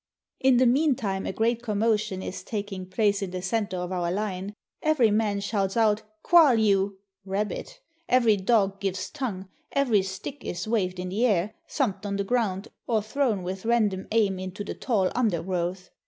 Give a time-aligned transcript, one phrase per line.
[0.39, 4.09] In the mean time, a great commotion is taking place in the center of our
[4.11, 6.93] line; every man shouts out ^^CoeUio!"
[7.23, 7.79] Rabbit!
[8.09, 12.69] every dog gives tongue, every stick is waved in the air, thumped on the ground,
[12.87, 15.91] or thrown with random aim into the tall undergrowth.